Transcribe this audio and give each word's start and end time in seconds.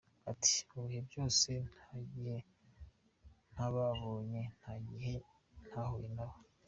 Ati: 0.31 0.55
“Mu 0.73 0.81
bihe 0.87 1.01
byose 1.09 1.49
nta 1.75 1.91
gihe 2.11 2.35
ntababonye, 3.53 4.41
nta 4.59 4.71
n’igihe 4.81 5.13
ntahuye 5.67 6.09
nabo. 6.17 6.37